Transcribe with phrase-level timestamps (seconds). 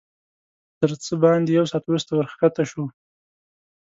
[0.79, 2.85] تر څه باندې یو ساعت وروسته ورښکته شوو.